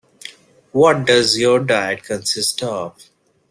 What 0.71 1.05
does 1.05 1.37
your 1.37 1.59
diet 1.59 2.01
consist 2.01 2.63
of? 2.63 2.97